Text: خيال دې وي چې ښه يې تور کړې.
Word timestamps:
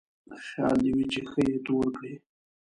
خيال 0.45 0.77
دې 0.83 0.91
وي 0.95 1.05
چې 1.13 1.21
ښه 1.29 1.41
يې 1.47 1.57
تور 1.65 1.85
کړې. 1.95 2.13